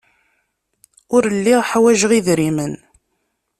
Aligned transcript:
Ur 1.15 1.23
lliɣ 1.37 1.61
ḥwajeɣ 1.69 2.11
idrimen. 2.17 2.73